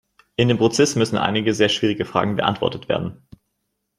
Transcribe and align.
In 0.35 0.47
dem 0.47 0.57
Prozess 0.57 0.95
müssen 0.95 1.17
einige 1.19 1.53
sehr 1.53 1.69
schwierige 1.69 2.05
Fragen 2.05 2.35
beantwortet 2.35 2.89
werden. 2.89 3.21